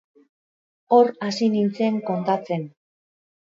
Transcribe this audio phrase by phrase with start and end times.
[0.97, 2.67] Hor hasi nintzen kondatzen.